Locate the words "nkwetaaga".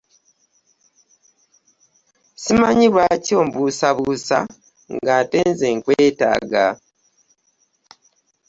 5.75-6.65